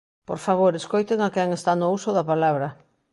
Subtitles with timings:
[0.29, 2.67] Por favor, escoiten a quen está no uso da palabra.